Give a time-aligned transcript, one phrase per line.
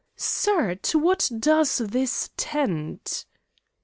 [0.15, 3.23] "Sir, to what does this tend?"